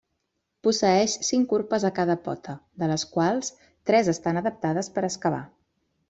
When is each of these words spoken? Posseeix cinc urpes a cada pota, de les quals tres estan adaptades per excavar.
Posseeix 0.67 1.15
cinc 1.25 1.51
urpes 1.57 1.83
a 1.89 1.91
cada 1.99 2.15
pota, 2.27 2.55
de 2.83 2.89
les 2.91 3.03
quals 3.17 3.51
tres 3.91 4.09
estan 4.17 4.41
adaptades 4.41 4.89
per 4.97 5.05
excavar. 5.11 5.43